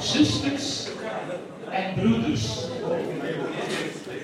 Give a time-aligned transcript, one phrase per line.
[0.00, 0.88] zusters
[1.70, 2.64] en broeders.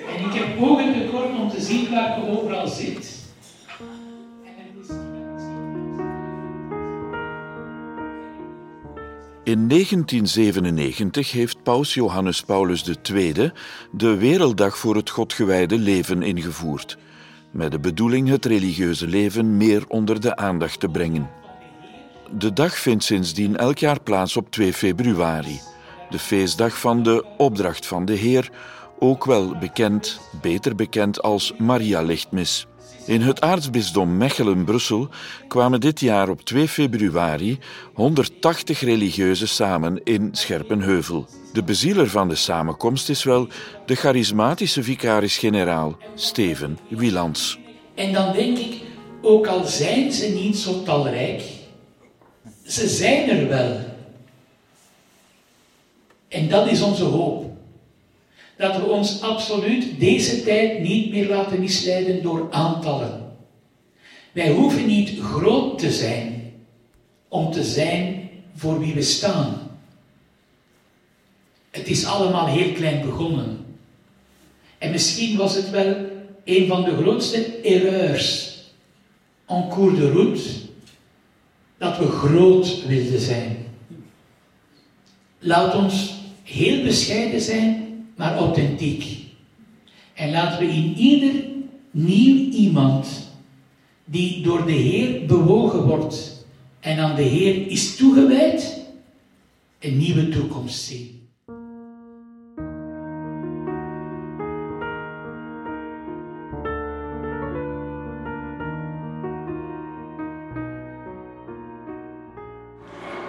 [0.09, 3.23] En ik heb ogen tekort om te zien waar je overal zit.
[9.45, 13.51] In 1997 heeft paus Johannes Paulus II
[13.91, 16.99] de Werelddag voor het Godgewijde leven ingevoerd,
[17.51, 21.44] met de bedoeling het religieuze leven meer onder de aandacht te brengen.
[22.39, 25.61] De dag vindt sindsdien elk jaar plaats op 2 februari,
[26.11, 28.51] de feestdag van de Opdracht van de Heer,
[28.99, 32.67] ook wel bekend, beter bekend als Maria Lichtmis.
[33.07, 35.09] In het aartsbisdom Mechelen-Brussel
[35.49, 37.59] kwamen dit jaar op 2 februari
[37.95, 41.27] 180 religieuzen samen in Scherpenheuvel.
[41.53, 43.49] De bezieler van de samenkomst is wel
[43.87, 47.59] de charismatische vicaris-generaal Steven Wielands.
[47.95, 48.83] En dan denk ik,
[49.23, 51.43] ook al zijn ze niet zo talrijk,
[52.67, 53.81] ze zijn er wel.
[56.29, 57.53] En dat is onze hoop
[58.57, 63.37] dat we ons absoluut deze tijd niet meer laten misleiden door aantallen.
[64.33, 66.53] Wij hoeven niet groot te zijn
[67.29, 69.71] om te zijn voor wie we staan.
[71.71, 73.67] Het is allemaal heel klein begonnen.
[74.79, 75.95] En misschien was het wel
[76.45, 78.59] een van de grootste erreurs
[79.47, 80.41] en cours de route
[81.79, 83.57] dat we groot wilden zijn.
[85.39, 87.85] Laat ons heel bescheiden zijn
[88.17, 89.05] maar authentiek.
[90.15, 91.45] En laten we in ieder
[91.91, 93.33] nieuw iemand
[94.05, 96.47] die door de Heer bewogen wordt
[96.81, 98.81] en aan de Heer is toegewijd,
[99.79, 101.24] een nieuwe toekomst zien.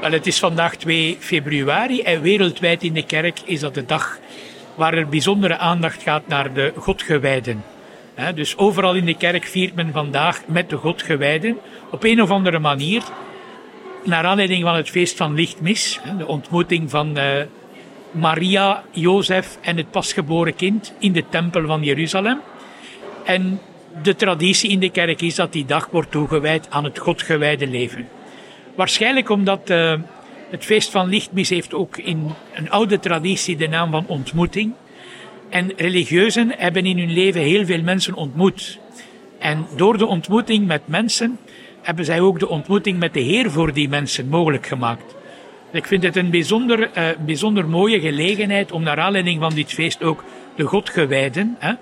[0.02, 4.20] Wel, het is vandaag 2 februari en wereldwijd in de kerk is dat de dag
[4.76, 7.64] waar er bijzondere aandacht gaat naar de Godgewijden.
[8.36, 11.58] Dus overal in de kerk viert men vandaag met de Godgewijden
[11.92, 13.04] op een of andere manier,
[14.04, 17.42] naar aanleiding van het feest van Lichtmis, de ontmoeting van eh,
[18.12, 22.42] Maria, Jozef en het pasgeboren kind in de tempel van Jeruzalem.
[23.24, 23.62] En
[24.04, 28.08] de traditie in de kerk is dat die dag wordt toegewijd aan het Godgewijde leven.
[28.76, 29.94] Waarschijnlijk omdat uh,
[30.50, 34.74] het feest van lichtmis heeft ook in een oude traditie de naam van ontmoeting.
[35.50, 38.80] En religieuzen hebben in hun leven heel veel mensen ontmoet.
[39.40, 41.40] En door de ontmoeting met mensen
[41.82, 45.16] hebben zij ook de ontmoeting met de Heer voor die mensen mogelijk gemaakt.
[45.72, 50.04] Ik vind het een bijzonder, uh, bijzonder mooie gelegenheid om naar aanleiding van dit feest
[50.04, 50.24] ook
[50.56, 51.74] de Godgewijden, hè,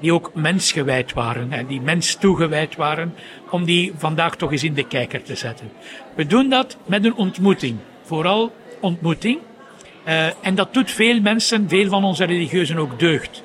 [0.00, 3.14] die ook mensgewijd waren, hè, die mens toegewijd waren,
[3.50, 5.70] om die vandaag toch eens in de kijker te zetten.
[6.14, 9.38] We doen dat met een ontmoeting vooral ontmoeting.
[10.08, 13.42] Uh, en dat doet veel mensen, veel van onze religieuzen ook deugd.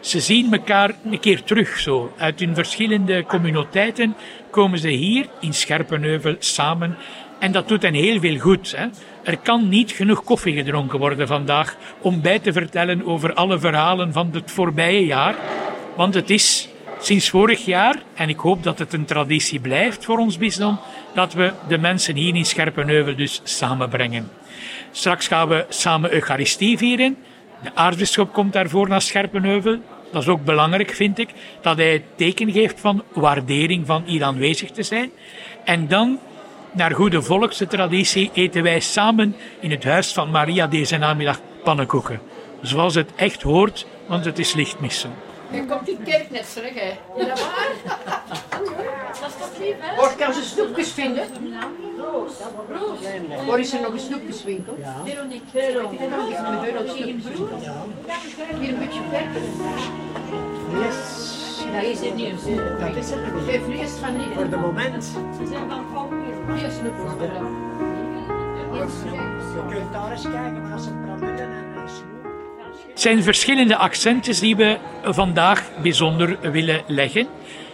[0.00, 2.12] Ze zien elkaar een keer terug zo.
[2.16, 4.14] Uit hun verschillende communiteiten
[4.50, 6.96] komen ze hier in Scherpenheuvel samen.
[7.38, 8.76] En dat doet hen heel veel goed.
[8.76, 8.86] Hè.
[9.22, 14.12] Er kan niet genoeg koffie gedronken worden vandaag om bij te vertellen over alle verhalen
[14.12, 15.34] van het voorbije jaar.
[15.98, 20.18] Want het is sinds vorig jaar, en ik hoop dat het een traditie blijft voor
[20.18, 20.78] ons bisdom,
[21.14, 24.30] dat we de mensen hier in Scherpenheuvel dus samenbrengen.
[24.92, 27.16] Straks gaan we samen Eucharistie vieren.
[27.62, 29.78] De aartsbisschop komt daarvoor naar Scherpenheuvel.
[30.12, 31.28] Dat is ook belangrijk, vind ik,
[31.60, 35.10] dat hij het teken geeft van waardering van hier aanwezig te zijn.
[35.64, 36.18] En dan,
[36.72, 42.20] naar goede volkse traditie, eten wij samen in het huis van Maria deze namiddag pannenkoeken.
[42.60, 45.27] Zoals het echt hoort, want het is lichtmissen.
[45.50, 46.90] Nu komt die kerk net terug, hè.
[47.16, 47.68] Is dat waar?
[49.20, 49.96] Dat is toch lief, hè?
[49.96, 51.24] Waar kan ze snoepjes vinden?
[51.98, 52.32] Roos.
[52.78, 52.98] Roos.
[53.46, 54.76] Waar is er nog een snoepjeswinkel?
[54.78, 54.94] Ja.
[55.04, 55.46] Veronique.
[55.50, 56.04] Veronique.
[58.58, 59.42] Hier een beetje verder.
[60.80, 61.26] Yes.
[61.72, 62.42] Dat is het nieuws.
[62.80, 63.44] Dat is het nieuws.
[63.48, 64.26] Geef nu eens van die.
[64.34, 65.04] Voor de moment.
[65.04, 66.34] Ze zijn van Valmier.
[66.54, 67.12] Hier snoepjes.
[69.54, 71.67] Je kunt daar eens kijken, maar als het praten en
[72.98, 77.26] het zijn verschillende accenten die we vandaag bijzonder willen leggen.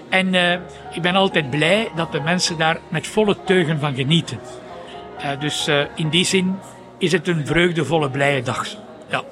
[0.09, 0.53] En uh,
[0.93, 4.38] ik ben altijd blij dat de mensen daar met volle teugen van genieten.
[5.19, 6.59] Uh, dus uh, in die zin
[6.99, 8.67] is het een vreugdevolle, blije dag.
[9.11, 9.23] Ja.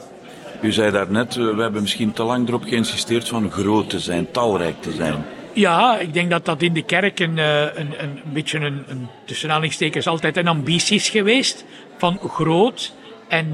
[0.61, 4.83] U zei daarnet, we hebben misschien te lang erop geïnsisteerd van groot te zijn, talrijk
[4.83, 5.25] te zijn.
[5.53, 9.09] Ja, ik denk dat dat in de kerk een, een, een, een beetje een, een,
[9.25, 11.65] tussen aanhalingstekens, altijd een ambitie is geweest.
[11.97, 12.93] Van groot
[13.29, 13.53] en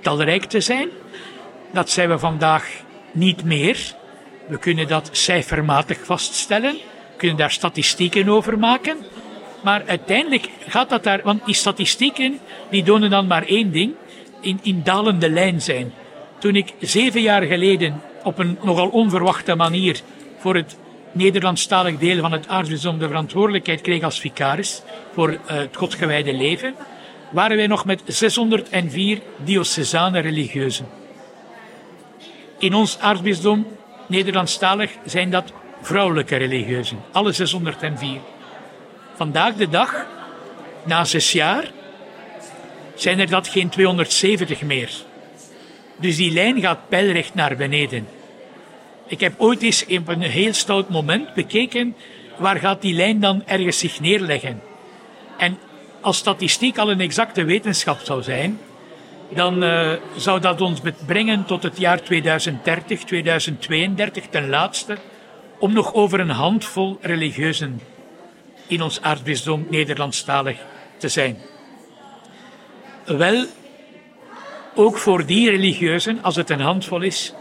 [0.00, 0.88] talrijk te zijn.
[1.72, 2.70] Dat zijn we vandaag
[3.12, 3.94] niet meer.
[4.48, 6.72] We kunnen dat cijfermatig vaststellen.
[6.72, 8.96] We kunnen daar statistieken over maken.
[9.62, 12.38] Maar uiteindelijk gaat dat daar, want die statistieken
[12.70, 13.94] die tonen dan maar één ding.
[14.40, 15.92] in, in dalende lijn zijn.
[16.38, 20.00] Toen ik zeven jaar geleden op een nogal onverwachte manier
[20.38, 20.76] voor het
[21.12, 24.82] Nederlandstalig deel van het aartsbisdom de verantwoordelijkheid kreeg als vicaris
[25.12, 26.74] voor uh, het godgewijde leven,
[27.30, 30.86] waren wij nog met 604 diocesane religieuzen.
[32.58, 33.66] In ons aartsbisdom,
[34.06, 38.20] Nederlandstalig, zijn dat vrouwelijke religieuzen, alle 604.
[39.14, 40.06] Vandaag de dag,
[40.84, 41.70] na zes jaar,
[42.94, 44.90] zijn er dat geen 270 meer.
[45.96, 48.08] Dus die lijn gaat pijlrecht naar beneden.
[49.06, 51.96] Ik heb ooit eens op een heel stout moment bekeken
[52.38, 54.62] waar gaat die lijn dan ergens zich neerleggen.
[55.38, 55.58] En
[56.00, 58.58] als statistiek al een exacte wetenschap zou zijn,
[59.28, 64.96] dan uh, zou dat ons brengen tot het jaar 2030, 2032 ten laatste,
[65.58, 67.80] om nog over een handvol religieuzen
[68.66, 70.58] in ons aardbisdom Nederlandstalig
[70.96, 71.36] te zijn.
[73.04, 73.44] Wel,
[74.74, 77.34] ook voor die religieuzen, als het een handvol is,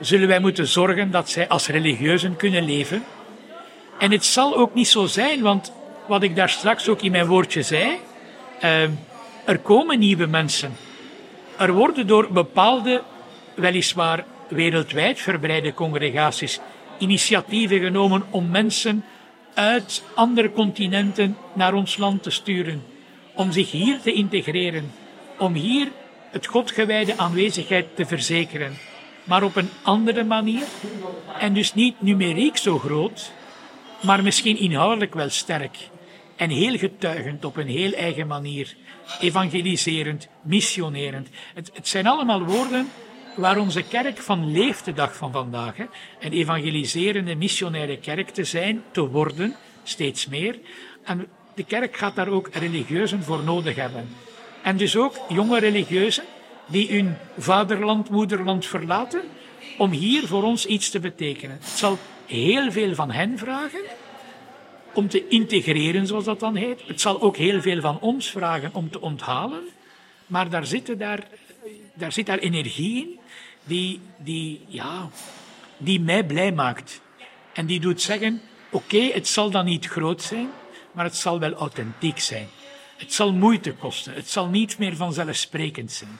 [0.00, 3.04] zullen wij moeten zorgen dat zij als religieuzen kunnen leven.
[3.98, 5.72] En het zal ook niet zo zijn, want
[6.06, 7.98] wat ik daar straks ook in mijn woordje zei,
[8.64, 8.82] uh,
[9.44, 10.76] er komen nieuwe mensen.
[11.60, 13.02] Er worden door bepaalde,
[13.54, 16.60] weliswaar wereldwijd verbreide congregaties,
[16.98, 19.04] initiatieven genomen om mensen
[19.54, 22.82] uit andere continenten naar ons land te sturen,
[23.34, 24.92] om zich hier te integreren,
[25.38, 25.88] om hier
[26.30, 28.78] het Godgewijde aanwezigheid te verzekeren,
[29.24, 30.64] maar op een andere manier
[31.38, 33.32] en dus niet numeriek zo groot,
[34.02, 35.76] maar misschien inhoudelijk wel sterk
[36.36, 38.76] en heel getuigend op een heel eigen manier,
[39.20, 41.28] evangeliserend, missionerend.
[41.54, 42.88] Het, het zijn allemaal woorden
[43.36, 45.74] waar onze kerk van leeft de dag van vandaag.
[46.20, 50.58] Een evangeliserende, missionaire kerk te zijn, te worden, steeds meer.
[51.04, 54.08] En de kerk gaat daar ook religieuzen voor nodig hebben.
[54.62, 56.24] En dus ook jonge religieuzen
[56.66, 59.22] die hun vaderland, moederland verlaten,
[59.78, 61.58] om hier voor ons iets te betekenen.
[61.60, 63.80] Het zal heel veel van hen vragen
[64.94, 66.80] om te integreren, zoals dat dan heet.
[66.86, 69.62] Het zal ook heel veel van ons vragen om te onthalen.
[70.26, 71.28] Maar daar, zitten daar,
[71.94, 73.18] daar zit daar energie in
[73.64, 75.10] die, die, ja,
[75.76, 77.00] die mij blij maakt.
[77.52, 78.40] En die doet zeggen,
[78.70, 80.48] oké, het zal dan niet groot zijn,
[80.92, 82.48] maar het zal wel authentiek zijn.
[82.96, 84.14] Het zal moeite kosten.
[84.14, 86.18] Het zal niet meer vanzelfsprekend zijn.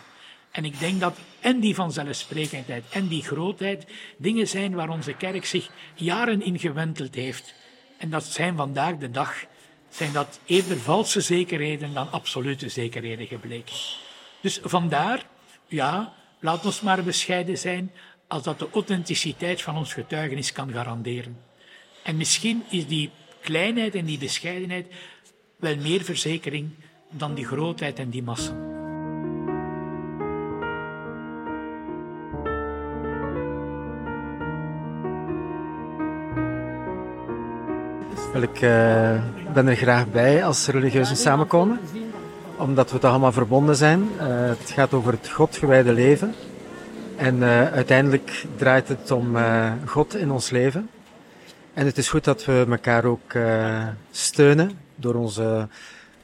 [0.50, 3.87] En ik denk dat en die vanzelfsprekendheid en die grootheid
[4.17, 7.55] dingen zijn waar onze kerk zich jaren in gewenteld heeft.
[8.00, 9.44] En dat zijn vandaag de dag,
[9.88, 13.75] zijn dat eerder valse zekerheden dan absolute zekerheden gebleken.
[14.41, 15.26] Dus vandaar,
[15.67, 17.93] ja, laat ons maar bescheiden zijn
[18.29, 21.41] als dat de authenticiteit van ons getuigenis kan garanderen.
[22.02, 23.11] En misschien is die
[23.41, 24.87] kleinheid en die bescheidenheid
[25.56, 26.70] wel meer verzekering
[27.11, 28.80] dan die grootheid en die massa.
[38.32, 39.23] Wel, ik uh,
[39.55, 41.81] ben er graag bij als religieuzen samenkomen,
[42.56, 44.00] omdat we toch allemaal verbonden zijn.
[44.00, 46.35] Uh, het gaat over het Godgewijde leven.
[47.17, 49.37] En uh, uiteindelijk draait het om
[49.87, 50.91] God in ons leven.
[51.75, 53.32] En het is goed dat we elkaar ook
[54.11, 55.69] steunen door onze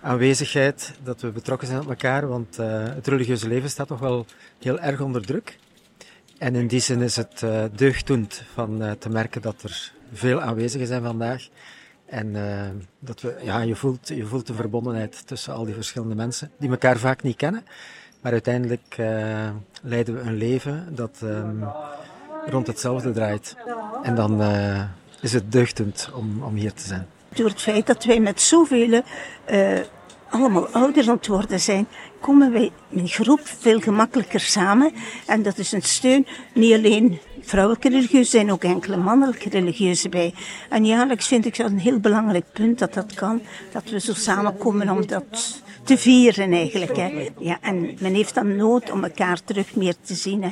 [0.00, 2.56] aanwezigheid, dat we betrokken zijn op elkaar, want
[2.94, 4.26] het religieuze leven staat toch wel
[4.58, 5.58] heel erg onder druk.
[6.38, 11.02] En in die zin is het deugddoend van te merken dat er veel aanwezigen zijn
[11.02, 11.48] vandaag
[12.06, 12.60] en uh,
[12.98, 16.70] dat we, ja, je voelt, je voelt de verbondenheid tussen al die verschillende mensen, die
[16.70, 17.64] elkaar vaak niet kennen.
[18.20, 19.48] Maar uiteindelijk uh,
[19.82, 21.64] leiden we een leven dat um,
[22.46, 23.56] rond hetzelfde draait.
[24.02, 24.82] En dan uh,
[25.20, 27.06] is het deugdend om, om hier te zijn.
[27.28, 29.02] Door het feit dat wij met zoveel
[30.30, 31.86] allemaal ouder aan het worden zijn,
[32.26, 34.92] komen wij in groep veel gemakkelijker samen.
[35.26, 40.34] En dat is een steun, niet alleen vrouwelijke religieuzen, zijn ook enkele mannelijke religieuzen bij.
[40.68, 43.40] En jaarlijks vind ik dat een heel belangrijk punt dat dat kan,
[43.72, 46.96] dat we zo samenkomen om dat te vieren eigenlijk.
[46.96, 47.28] Hè.
[47.38, 50.42] Ja, en men heeft dan nood om elkaar terug meer te zien.
[50.42, 50.50] Hè.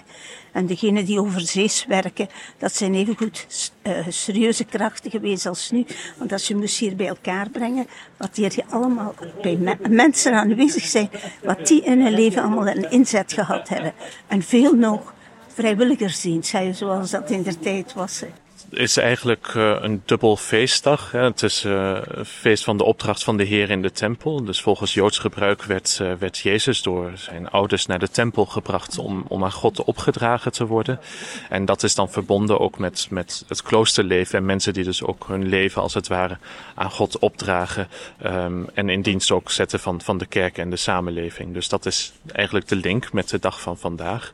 [0.53, 2.29] En degenen die overzees werken,
[2.59, 5.87] dat zijn even goed uh, serieuze krachten geweest als nu.
[6.19, 10.85] Want als je moest hier bij elkaar brengen, wat hier allemaal bij me mensen aanwezig
[10.85, 11.11] zijn,
[11.43, 13.93] wat die in hun leven allemaal een inzet gehad hebben.
[14.27, 15.15] En veel nog
[15.47, 18.23] vrijwilligersdienst, zoals dat in de tijd was.
[18.71, 21.11] Is eigenlijk uh, een dubbel feestdag.
[21.11, 21.23] Hè.
[21.23, 24.45] Het is uh, een feest van de opdracht van de Heer in de tempel.
[24.45, 28.99] Dus volgens Joods gebruik werd, uh, werd Jezus door zijn ouders naar de tempel gebracht
[28.99, 31.01] om, om aan God opgedragen te worden.
[31.49, 35.25] En dat is dan verbonden ook met, met het kloosterleven en mensen die dus ook
[35.27, 36.39] hun leven als het ware
[36.75, 37.89] aan God opdragen.
[38.27, 41.55] Um, en in dienst ook zetten van, van de kerk en de samenleving.
[41.55, 44.33] Dus dat is eigenlijk de link met de dag van vandaag.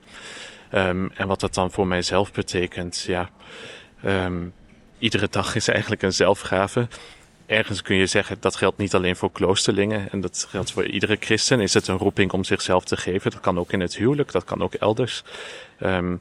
[0.75, 3.31] Um, en wat dat dan voor mijzelf betekent, ja.
[4.07, 4.53] Um,
[4.99, 6.89] iedere dag is eigenlijk een zelfgave.
[7.47, 11.17] Ergens kun je zeggen dat geldt niet alleen voor kloosterlingen en dat geldt voor iedere
[11.21, 11.61] christen.
[11.61, 13.31] Is het een roeping om zichzelf te geven?
[13.31, 15.23] Dat kan ook in het huwelijk, dat kan ook elders.
[15.81, 16.21] Um,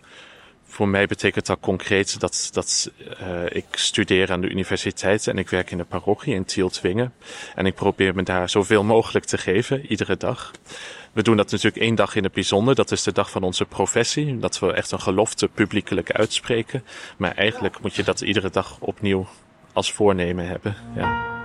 [0.66, 5.50] voor mij betekent dat concreet dat, dat uh, ik studeer aan de universiteit en ik
[5.50, 7.14] werk in de parochie in Tieltwingen.
[7.56, 10.52] En ik probeer me daar zoveel mogelijk te geven, iedere dag.
[11.14, 12.76] We doen dat natuurlijk één dag in het bijzonder.
[12.76, 14.40] Dat is de dag van onze professie.
[14.40, 16.84] Dat we echt een gelofte publiekelijk uitspreken.
[17.18, 19.28] Maar eigenlijk moet je dat iedere dag opnieuw
[19.74, 20.76] als voornemen hebben.
[20.96, 21.39] Ja.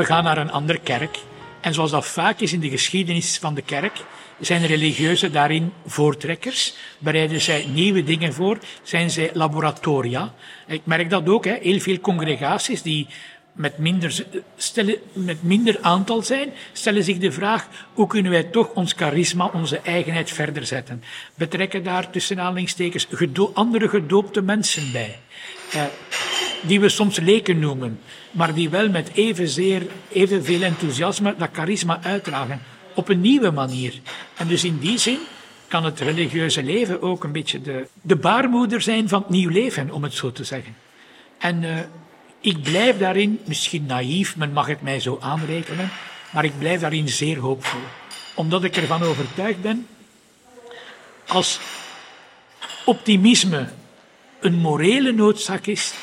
[0.00, 1.18] We gaan naar een andere kerk.
[1.60, 4.04] En zoals dat vaak is in de geschiedenis van de kerk,
[4.38, 6.74] zijn religieuzen daarin voortrekkers.
[6.98, 10.34] Bereiden zij nieuwe dingen voor, zijn zij laboratoria.
[10.66, 11.58] Ik merk dat ook, hè.
[11.62, 13.06] heel veel congregaties die
[13.52, 14.24] met minder,
[14.56, 19.50] stellen, met minder aantal zijn, stellen zich de vraag hoe kunnen wij toch ons charisma,
[19.52, 21.02] onze eigenheid verder zetten.
[21.34, 23.06] Betrekken daar tussen aanhalingstekens
[23.52, 25.18] andere gedoopte mensen bij.
[25.72, 25.82] Eh,
[26.60, 28.00] die we soms leken noemen,
[28.30, 32.62] maar die wel met evenzeer, evenveel enthousiasme dat charisma uitdragen.
[32.94, 33.94] Op een nieuwe manier.
[34.36, 35.18] En dus in die zin
[35.68, 39.90] kan het religieuze leven ook een beetje de, de baarmoeder zijn van het nieuw leven,
[39.90, 40.76] om het zo te zeggen.
[41.38, 41.78] En uh,
[42.40, 45.90] ik blijf daarin, misschien naïef, men mag het mij zo aanrekenen,
[46.30, 47.80] maar ik blijf daarin zeer hoopvol.
[48.34, 49.86] Omdat ik ervan overtuigd ben,
[51.26, 51.60] als
[52.84, 53.68] optimisme
[54.40, 55.94] een morele noodzaak is,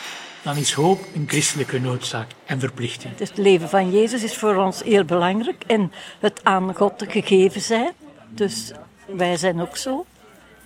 [0.48, 3.18] dan is hoop een christelijke noodzaak en verplichting.
[3.18, 7.92] Het leven van Jezus is voor ons heel belangrijk en het aan God gegeven zijn.
[8.28, 8.72] Dus
[9.06, 10.06] wij zijn ook zo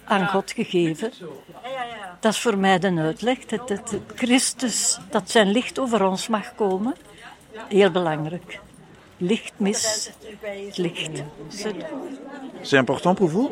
[0.05, 1.11] aan God gegeven.
[2.19, 3.37] Dat is voor mij de uitleg.
[3.45, 6.95] Dat, dat Christus, dat zijn licht over ons mag komen.
[7.67, 8.59] Heel belangrijk.
[9.17, 10.09] Licht mis,
[10.75, 11.23] licht.
[12.61, 13.49] C'est important pour vous?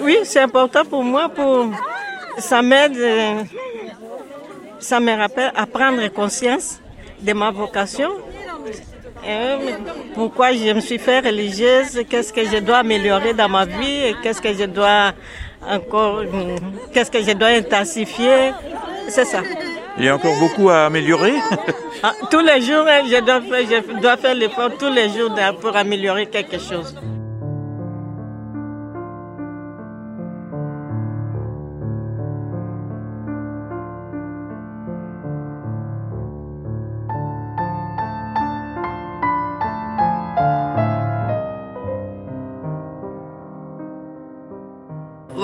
[0.00, 1.28] oui, c'est important pour moi.
[1.28, 1.74] Pour,
[2.38, 2.96] ça m'aide
[4.78, 6.80] ça me rappelle à prendre conscience
[7.20, 8.10] de ma vocation.
[9.26, 9.74] Et
[10.14, 14.14] pourquoi je me suis fait religieuse, qu'est-ce que je dois améliorer dans ma vie, et
[14.22, 15.12] qu'est-ce que je dois
[15.68, 16.22] encore,
[16.92, 18.52] qu'est-ce que je dois intensifier.
[19.08, 19.40] C'est ça.
[19.98, 21.34] Il y a encore beaucoup à améliorer
[22.02, 25.34] ah, Tous les jours, hein, je dois faire, je dois faire l'effort tous les jours
[25.60, 26.94] pour améliorer quelque chose.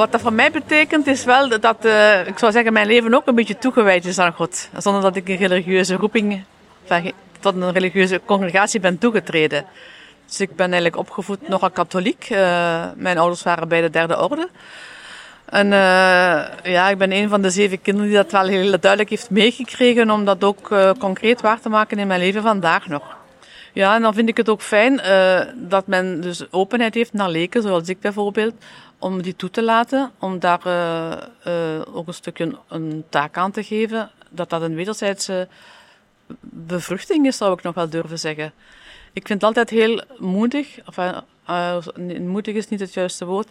[0.03, 3.27] Wat dat voor mij betekent is wel dat, uh, ik zou zeggen, mijn leven ook
[3.27, 4.69] een beetje toegewijd is aan God.
[4.77, 6.45] Zonder dat ik een religieuze roeping,
[7.41, 9.65] tot een religieuze congregatie ben toegetreden.
[10.27, 12.29] Dus ik ben eigenlijk opgevoed nogal katholiek.
[12.31, 14.49] Uh, mijn ouders waren bij de derde orde.
[15.45, 15.73] En uh,
[16.63, 20.11] ja, ik ben een van de zeven kinderen die dat wel heel duidelijk heeft meegekregen
[20.11, 20.69] om dat ook
[20.99, 23.22] concreet waar te maken in mijn leven vandaag nog.
[23.73, 25.01] Ja, en dan vind ik het ook fijn
[25.69, 28.55] dat men dus openheid heeft naar leken, zoals ik bijvoorbeeld,
[28.99, 31.13] om die toe te laten, om daar uh,
[31.47, 35.49] uh, ook een stukje een taak aan te geven, dat dat een wederzijdse
[36.41, 38.53] bevruchting is, zou ik nog wel durven zeggen.
[39.13, 40.97] Ik vind het altijd heel moedig, of
[42.19, 43.49] moedig is niet het juiste woord,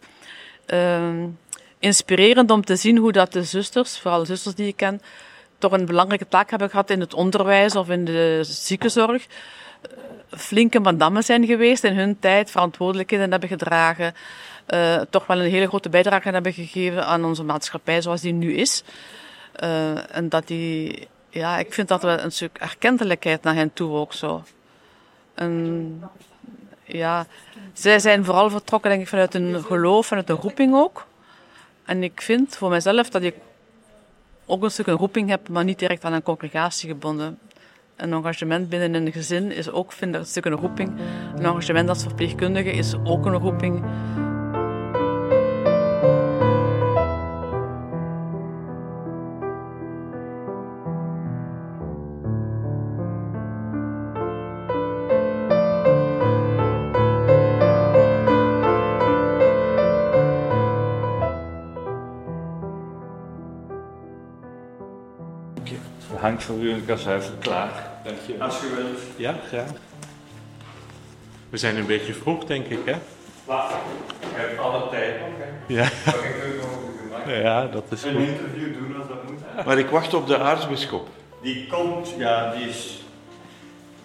[1.80, 5.02] inspirerend om te zien hoe dat de zusters, vooral de zusters die ik ken,
[5.62, 9.26] toch een belangrijke taak hebben gehad in het onderwijs of in de ziekenzorg.
[10.30, 14.14] Flinke madammen zijn geweest in hun tijd, verantwoordelijkheden hebben gedragen
[14.68, 18.54] uh, toch wel een hele grote bijdrage hebben gegeven aan onze maatschappij zoals die nu
[18.54, 18.84] is.
[19.64, 23.92] Uh, en dat die, ja, ik vind dat wel een stuk erkentelijkheid naar hen toe
[23.92, 24.44] ook zo.
[25.34, 26.04] En
[26.84, 27.26] ja,
[27.74, 31.08] zij zijn vooral vertrokken denk ik vanuit een geloof, vanuit een roeping ook.
[31.86, 33.36] En ik vind voor mezelf dat ik
[34.52, 37.40] ook een stuk een roeping heb, maar niet direct aan een congregatie gebonden.
[37.96, 40.92] Een engagement binnen een gezin is ook, vind ik, een stuk een roeping.
[41.36, 43.84] Een engagement als verpleegkundige is ook een roeping.
[66.60, 67.72] U een kazuifel klaar.
[68.04, 68.36] Dank je.
[68.44, 69.00] Als je wilt.
[69.16, 69.70] Ja, graag.
[71.50, 72.94] We zijn een beetje vroeg, denk ik, hè?
[73.46, 73.74] Wacht,
[74.20, 75.30] ik heb alle tijd nog.
[75.38, 75.74] hè.
[75.74, 75.90] Ja.
[77.42, 78.22] Ja, dat is een goed.
[78.28, 79.66] interview doen als dat moet?
[79.66, 81.08] Maar ik wacht op de aartsbisschop.
[81.42, 83.04] Die komt, ja, die is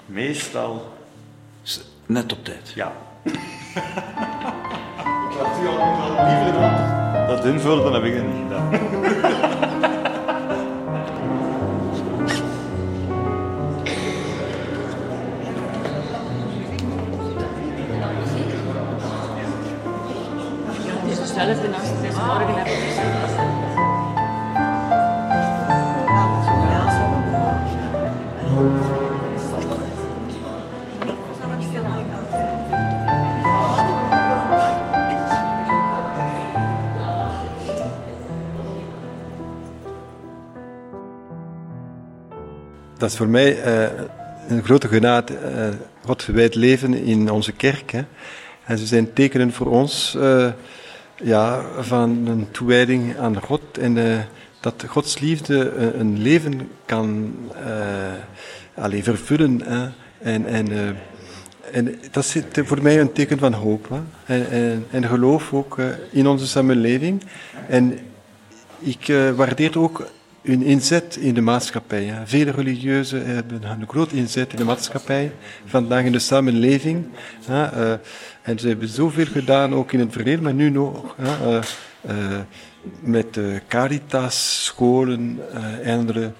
[0.06, 0.94] meestal...
[2.06, 2.72] Net op tijd.
[2.74, 2.92] Ja.
[3.22, 3.34] ik
[5.40, 8.70] laat u al al liever dan dat invullen, dan heb ik het niet gedaan.
[42.98, 43.90] Dat is voor mij eh,
[44.48, 45.68] een grote genade, eh
[46.04, 47.90] God gewijd leven in onze kerk.
[47.90, 48.02] Hè.
[48.64, 50.46] En ze zijn tekenen voor ons eh,
[51.16, 54.18] ja, van een toewijding aan God en eh,
[54.60, 58.14] dat Gods liefde een, een leven kan eh
[58.76, 59.62] allee, vervullen.
[59.64, 59.88] Hè.
[60.18, 60.88] En, en, eh,
[61.72, 64.00] en dat is voor mij een teken van hoop hè.
[64.34, 67.22] En, en, en geloof ook eh, in onze samenleving.
[67.68, 67.98] En
[68.78, 70.06] ik eh, waardeer ook
[70.46, 72.14] hun inzet in de maatschappij.
[72.24, 75.32] Vele religieuzen hebben een groot inzet in de maatschappij,
[75.64, 77.06] vandaag in de samenleving.
[77.48, 77.92] Eh,
[78.42, 81.14] en ze hebben zoveel gedaan, ook in het verleden, maar nu nog.
[81.18, 82.40] Eh, eh,
[83.00, 83.38] met
[83.68, 85.38] Caritas, scholen
[85.82, 86.32] en andere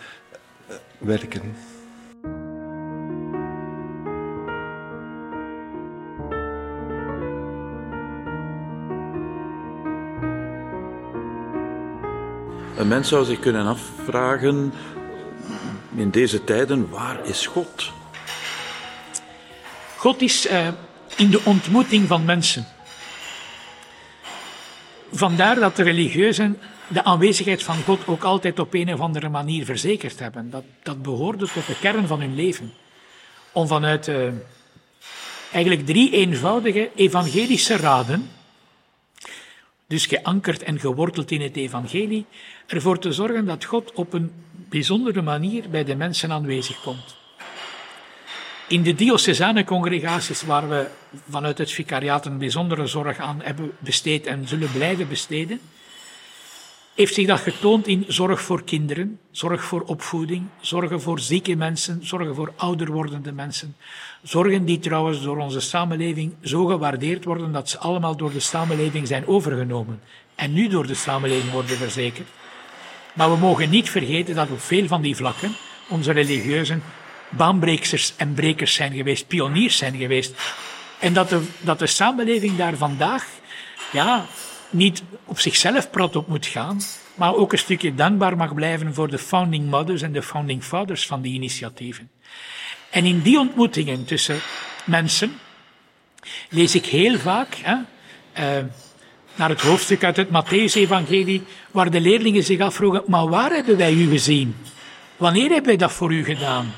[0.98, 1.42] werken.
[12.76, 14.72] Een mens zou zich kunnen afvragen
[15.94, 17.92] in deze tijden, waar is God?
[19.96, 20.68] God is eh,
[21.16, 22.66] in de ontmoeting van mensen.
[25.12, 26.58] Vandaar dat de religieuzen
[26.88, 30.50] de aanwezigheid van God ook altijd op een of andere manier verzekerd hebben.
[30.50, 32.72] Dat, dat behoorde tot de kern van hun leven.
[33.52, 34.28] Om vanuit eh,
[35.52, 38.30] eigenlijk drie eenvoudige evangelische raden,
[39.88, 42.26] dus geankerd en geworteld in het evangelie,
[42.66, 44.32] ervoor te zorgen dat God op een
[44.68, 47.16] bijzondere manier bij de mensen aanwezig komt.
[48.68, 50.86] In de diocesane congregaties waar we
[51.30, 55.60] vanuit het vicariaat een bijzondere zorg aan hebben besteed en zullen blijven besteden,
[56.96, 62.06] heeft zich dat getoond in zorg voor kinderen, zorg voor opvoeding, zorgen voor zieke mensen,
[62.06, 63.76] zorgen voor ouder wordende mensen.
[64.22, 69.06] Zorgen die trouwens door onze samenleving zo gewaardeerd worden dat ze allemaal door de samenleving
[69.06, 70.00] zijn overgenomen
[70.34, 72.28] en nu door de samenleving worden verzekerd.
[73.12, 75.56] Maar we mogen niet vergeten dat op veel van die vlakken
[75.88, 76.82] onze religieuzen
[77.28, 80.34] baanbrekers en brekers zijn geweest, pioniers zijn geweest.
[80.98, 83.26] En dat de, dat de samenleving daar vandaag
[83.92, 84.26] ja,
[84.70, 86.80] niet op zichzelf prat op moet gaan,
[87.14, 91.06] maar ook een stukje dankbaar mag blijven voor de founding mothers en de founding fathers
[91.06, 92.10] van die initiatieven.
[92.90, 94.38] En in die ontmoetingen tussen
[94.84, 95.32] mensen
[96.48, 97.58] lees ik heel vaak
[98.32, 98.58] eh,
[99.34, 103.92] naar het hoofdstuk uit het Matthäus-evangelie, waar de leerlingen zich afvroegen, maar waar hebben wij
[103.92, 104.56] u gezien?
[105.16, 106.72] Wanneer hebben wij dat voor u gedaan?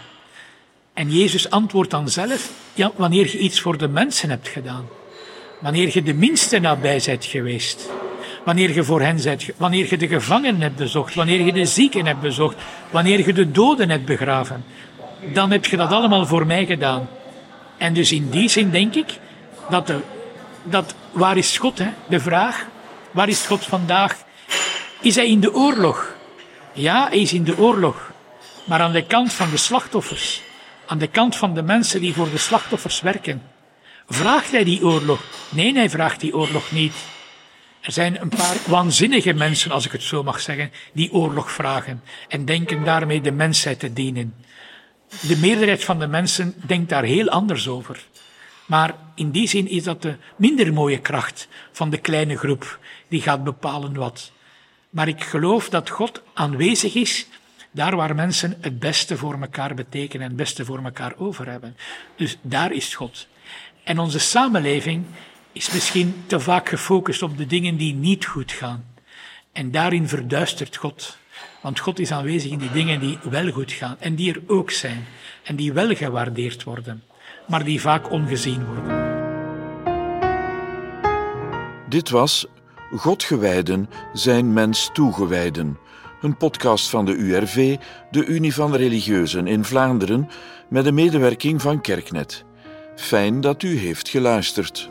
[0.93, 4.89] En Jezus antwoordt dan zelf, ja, wanneer je iets voor de mensen hebt gedaan.
[5.61, 7.91] Wanneer je de minste nabij bent geweest.
[8.45, 12.07] Wanneer je voor hen bent, wanneer je de gevangenen hebt bezocht, wanneer je de zieken
[12.07, 12.57] hebt bezocht,
[12.91, 14.65] wanneer je de doden hebt begraven.
[15.33, 17.09] Dan heb je dat allemaal voor mij gedaan.
[17.77, 19.19] En dus in die zin denk ik
[19.71, 20.01] dat, de,
[20.63, 21.79] dat waar is God?
[21.79, 21.89] Hè?
[22.09, 22.67] De vraag,
[23.11, 24.17] waar is God vandaag?
[25.01, 26.15] Is hij in de oorlog?
[26.73, 28.11] Ja, hij is in de oorlog.
[28.65, 30.43] Maar aan de kant van de slachtoffers,
[30.87, 33.43] aan de kant van de mensen die voor de slachtoffers werken.
[34.09, 35.21] Vraagt hij die oorlog?
[35.49, 36.95] Nee, hij vraagt die oorlog niet.
[37.81, 42.03] Er zijn een paar waanzinnige mensen, als ik het zo mag zeggen, die oorlog vragen
[42.29, 44.35] en denken daarmee de mensheid te dienen.
[45.21, 48.07] De meerderheid van de mensen denkt daar heel anders over.
[48.67, 53.23] Maar in die zin is dat de minder mooie kracht van de kleine groep die
[53.23, 54.33] gaat bepalen wat.
[54.91, 57.27] Maar ik geloof dat God aanwezig is
[57.71, 61.77] daar waar mensen het beste voor elkaar betekenen en het beste voor elkaar over hebben.
[62.17, 63.27] Dus daar is God.
[63.89, 65.05] En onze samenleving
[65.53, 68.85] is misschien te vaak gefocust op de dingen die niet goed gaan.
[69.53, 71.17] En daarin verduistert God.
[71.61, 74.71] Want God is aanwezig in die dingen die wel goed gaan en die er ook
[74.71, 75.05] zijn
[75.43, 77.03] en die wel gewaardeerd worden,
[77.47, 79.07] maar die vaak ongezien worden.
[81.89, 82.47] Dit was
[82.97, 85.79] Godgewijden zijn mens toegewijden,
[86.21, 87.77] een podcast van de URV,
[88.11, 90.29] de Unie van Religieuzen in Vlaanderen,
[90.69, 92.47] met de medewerking van Kerknet.
[92.99, 94.89] Fijn dat u heeft geluisterd.